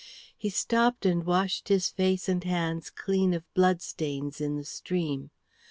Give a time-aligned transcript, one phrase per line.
[0.35, 5.29] He stopped and washed his face and hands clean of blood stains in the stream.